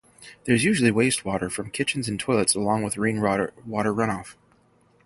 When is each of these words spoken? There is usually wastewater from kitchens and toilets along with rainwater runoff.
There 0.45 0.55
is 0.55 0.63
usually 0.63 0.89
wastewater 0.91 1.51
from 1.51 1.69
kitchens 1.69 2.09
and 2.09 2.19
toilets 2.19 2.55
along 2.55 2.81
with 2.81 2.97
rainwater 2.97 3.51
runoff. 3.67 4.33